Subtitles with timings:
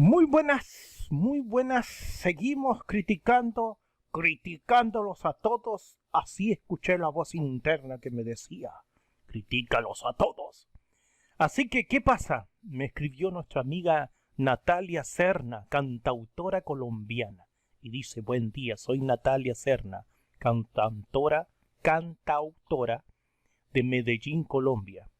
[0.00, 1.86] Muy buenas, muy buenas.
[1.86, 3.80] Seguimos criticando,
[4.12, 5.98] criticándolos a todos.
[6.12, 8.70] Así escuché la voz interna que me decía,
[9.26, 10.70] critícalos a todos.
[11.36, 12.48] Así que, ¿qué pasa?
[12.62, 17.46] Me escribió nuestra amiga Natalia Serna, cantautora colombiana.
[17.80, 20.06] Y dice, buen día, soy Natalia Serna,
[20.38, 21.48] cantautora,
[21.82, 23.04] cantautora
[23.72, 25.10] de Medellín, Colombia.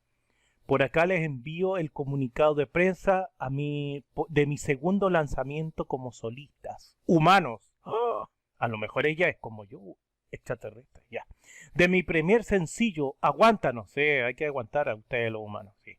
[0.68, 6.12] Por acá les envío el comunicado de prensa a mi, de mi segundo lanzamiento como
[6.12, 6.94] solistas.
[7.06, 7.72] Humanos.
[7.84, 8.28] ¡Ah!
[8.58, 9.96] A lo mejor ella es como yo,
[10.30, 11.24] extraterrestre, ya.
[11.72, 15.96] De mi primer sencillo, Aguántanos, eh, hay que aguantar a ustedes los humanos, sí.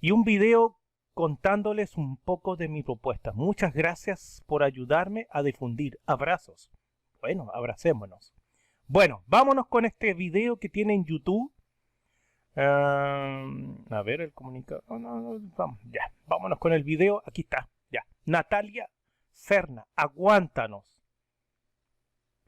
[0.00, 0.80] Y un video
[1.14, 3.30] contándoles un poco de mi propuesta.
[3.34, 6.00] Muchas gracias por ayudarme a difundir.
[6.06, 6.72] Abrazos.
[7.20, 8.34] Bueno, abracémonos.
[8.88, 11.52] Bueno, vámonos con este video que tiene en YouTube
[12.56, 14.82] a ver el comunicado.
[14.88, 16.12] vamos, ya.
[16.26, 17.22] Vámonos con el video.
[17.26, 17.68] Aquí está.
[17.90, 18.04] Ya.
[18.24, 18.88] Natalia
[19.32, 20.84] Serna, aguántanos.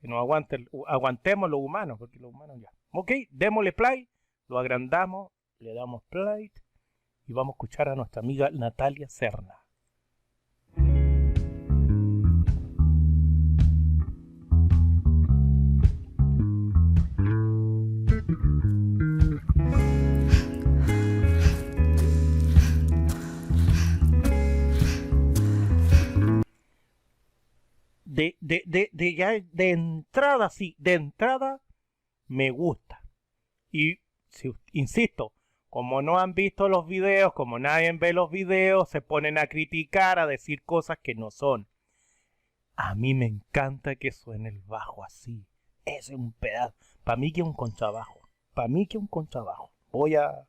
[0.00, 2.70] Que nos aguante, aguantemos los humanos, porque los humanos ya.
[2.92, 4.08] Ok, démosle play,
[4.46, 6.50] lo agrandamos, le damos play
[7.26, 9.54] y vamos a escuchar a nuestra amiga Natalia Serna.
[28.48, 31.60] De, de, de, ya de entrada, sí, de entrada
[32.26, 33.02] me gusta.
[33.70, 35.34] Y si, insisto,
[35.68, 40.18] como no han visto los videos, como nadie ve los videos, se ponen a criticar,
[40.18, 41.68] a decir cosas que no son.
[42.74, 45.46] A mí me encanta que suene el bajo así.
[45.84, 46.98] Ese es un pedazo.
[47.04, 48.30] Para mí que es un contrabajo.
[48.54, 49.72] Para mí que es un contrabajo.
[49.90, 50.46] Voy a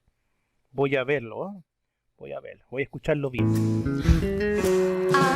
[0.71, 1.49] voy a verlo.
[1.49, 1.63] ¿eh?
[2.17, 2.63] Voy a verlo.
[2.69, 4.78] Voy a escucharlo bien.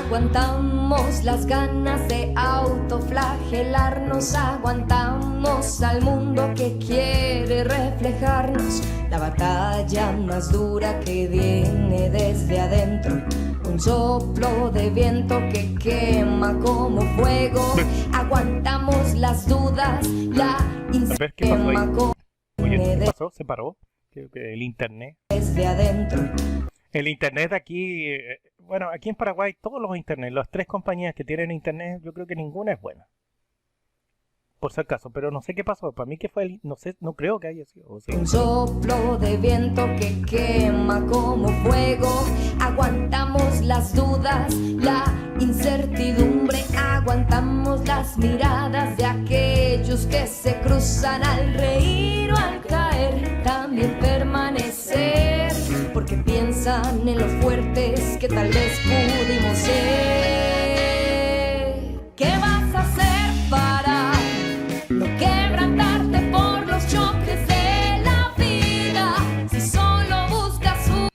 [0.06, 11.00] Aguantamos las ganas de autoflagelarnos, aguantamos al mundo que quiere reflejarnos, la batalla más dura
[11.00, 13.22] que viene desde adentro,
[13.66, 17.76] un soplo de viento que quema como fuego,
[18.14, 20.58] aguantamos las dudas, la
[21.40, 22.14] como
[22.70, 23.32] ¿qué pasó?
[23.32, 23.78] ¿Se paró?
[24.12, 25.18] El internet.
[25.30, 26.30] Desde adentro.
[26.92, 31.24] El internet aquí, eh, bueno, aquí en Paraguay todos los internet, las tres compañías que
[31.24, 33.08] tienen internet, yo creo que ninguna es buena.
[34.60, 35.92] Por si acaso, pero no sé qué pasó.
[35.92, 37.90] Para mí que fue el, no sé, no creo que haya sido.
[37.90, 42.08] Un soplo de viento que quema como fuego.
[42.62, 45.04] Aguantamos las dudas, la
[45.42, 46.60] incertidumbre.
[46.78, 48.43] Aguantamos las miradas
[58.24, 59.74] que tal vez pudimos ser.
[62.16, 64.14] ¿Qué vas a hacer para
[64.90, 69.18] no quebrantarte por los choques de la vida?
[69.50, 71.10] Si solo buscas un...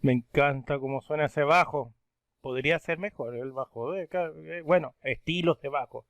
[0.00, 1.92] Me encanta cómo suena ese bajo.
[2.40, 3.92] Podría ser mejor el bajo.
[3.92, 6.06] De, eh, bueno, estilos de bajo.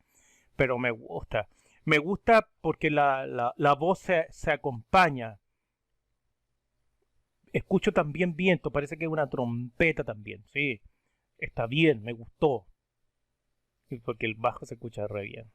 [0.55, 1.49] Pero me gusta.
[1.85, 5.41] Me gusta porque la, la, la voz se, se acompaña
[7.53, 10.45] Escucho también viento, parece que es una trompeta también.
[10.53, 10.81] Sí,
[11.39, 12.67] está bien, me gustó.
[14.05, 15.51] Porque el bajo se escucha re bien.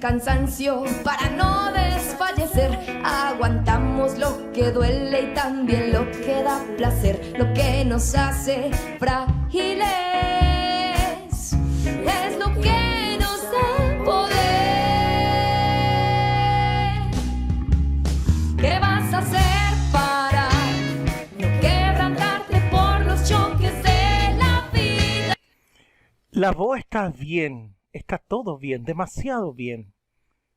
[0.00, 3.00] Cansancio para no desfallecer.
[3.04, 9.86] Aguantamos lo que duele y también lo que da placer, lo que nos hace frágiles.
[11.84, 14.36] Es lo que nos da poder.
[18.58, 19.56] ¿Qué vas a hacer?
[26.32, 29.94] La voz está bien está todo bien, demasiado bien.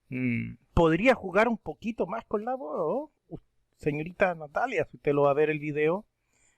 [0.10, 3.12] Mm, ¿Podría jugar un poquito más con la voz?
[3.78, 6.06] Señorita Natalia, si usted lo va a ver el video,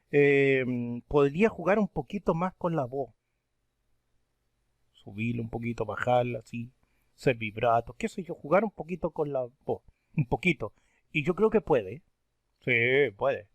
[0.10, 0.66] eh,
[1.08, 3.14] podría jugar un poquito más con la voz.
[4.94, 6.72] Subirlo un poquito, bajarla así,
[7.14, 9.84] ser vibrato, qué sé yo, jugar un poquito con la voz,
[10.16, 10.74] un poquito.
[11.12, 12.04] Y yo creo que puede.
[12.66, 13.48] Sí, puede.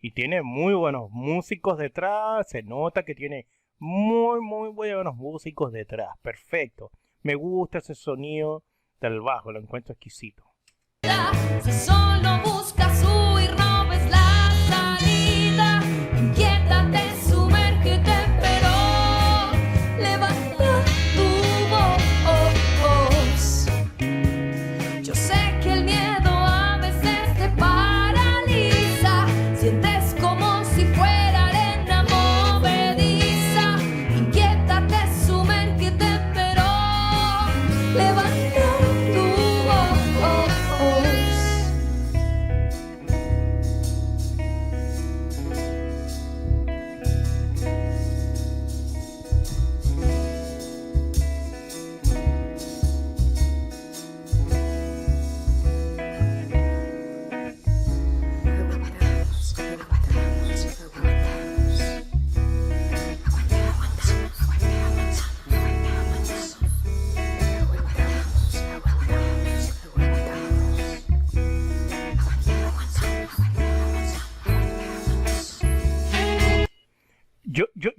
[0.00, 3.46] Y tiene muy buenos músicos detrás, se nota que tiene
[3.78, 6.16] muy, muy buenos músicos detrás.
[6.22, 6.90] Perfecto.
[7.22, 8.62] Me gusta ese sonido
[9.00, 10.44] del bajo, lo encuentro exquisito.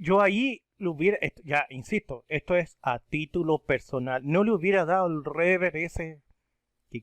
[0.08, 5.06] Yo ahí le hubiera, ya insisto, esto es a título personal, no le hubiera dado
[5.06, 6.22] el rever ese,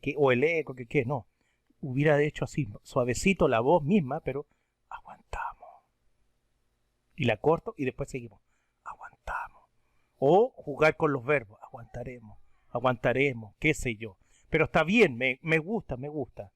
[0.01, 1.27] que, o el eco, que, que no,
[1.81, 4.47] hubiera hecho así, suavecito la voz misma, pero
[4.89, 5.69] aguantamos.
[7.15, 8.41] Y la corto y después seguimos,
[8.83, 9.69] aguantamos.
[10.17, 14.17] O jugar con los verbos, aguantaremos, aguantaremos, qué sé yo.
[14.49, 16.51] Pero está bien, me, me gusta, me gusta.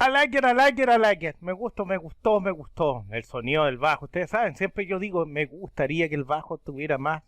[0.00, 1.36] Like it, I like it, I like it.
[1.40, 3.06] Me gustó, me gustó, me gustó.
[3.10, 4.06] El sonido del bajo.
[4.06, 7.22] Ustedes saben, siempre yo digo, me gustaría que el bajo tuviera más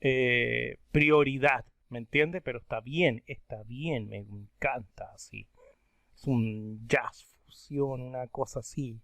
[0.00, 1.64] eh, prioridad.
[1.88, 2.40] ¿Me entiende?
[2.40, 5.46] Pero está bien, está bien, me encanta así.
[6.14, 9.00] Es un jazz fusión, una cosa así.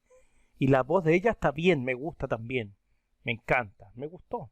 [0.59, 2.75] Y la voz de ella está bien, me gusta también.
[3.25, 4.50] Me encanta, me gustó.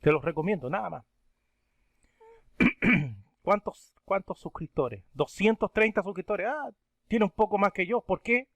[0.00, 1.04] Te los recomiendo, nada más.
[3.44, 5.04] ¿Cuántos, cuántos suscriptores?
[5.12, 6.46] 230 suscriptores.
[6.48, 6.70] Ah,
[7.08, 8.00] tiene un poco más que yo.
[8.00, 8.48] ¿Por qué?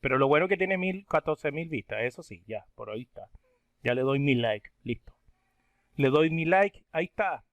[0.00, 2.00] Pero lo bueno es que tiene mil, 14 mil vistas.
[2.02, 3.28] Eso sí, ya, por ahí está.
[3.84, 4.70] Ya le doy mi like.
[4.82, 5.14] Listo.
[5.94, 6.84] Le doy mi like.
[6.90, 7.44] Ahí está.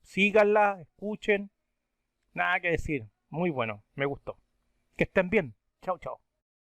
[0.00, 1.50] Síganla, escuchen.
[2.32, 3.04] Nada que decir.
[3.28, 3.84] Muy bueno.
[3.94, 4.38] Me gustó.
[4.96, 5.54] Que estén bien.
[5.82, 6.20] Chao, chao.